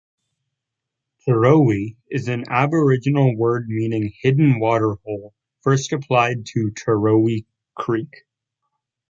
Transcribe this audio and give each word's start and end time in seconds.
"Terowie" 1.27 1.95
is 2.09 2.27
an 2.27 2.45
aboriginal 2.49 3.37
word 3.37 3.67
meaning 3.69 4.11
"hidden 4.21 4.57
waterhole", 4.59 5.35
first 5.61 5.93
applied 5.93 6.47
to 6.47 6.71
Terowie 6.71 7.45
Creek. 7.75 8.25